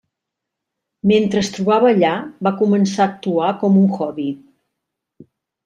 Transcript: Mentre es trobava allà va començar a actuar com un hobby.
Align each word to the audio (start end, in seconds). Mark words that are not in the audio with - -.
Mentre 1.11 1.43
es 1.45 1.51
trobava 1.57 1.91
allà 1.91 2.13
va 2.49 2.53
començar 2.63 3.05
a 3.07 3.13
actuar 3.13 3.53
com 3.63 3.79
un 3.85 3.95
hobby. 4.01 4.27